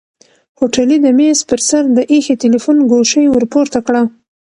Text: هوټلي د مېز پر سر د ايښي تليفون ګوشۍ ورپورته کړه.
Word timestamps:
هوټلي 0.59 0.97
د 1.01 1.07
مېز 1.19 1.39
پر 1.49 1.59
سر 1.69 1.83
د 1.97 1.99
ايښي 2.11 2.35
تليفون 2.43 2.77
ګوشۍ 2.91 3.25
ورپورته 3.29 3.79
کړه. 3.87 4.01